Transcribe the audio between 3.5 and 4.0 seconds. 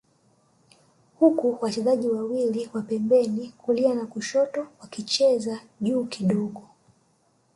kulia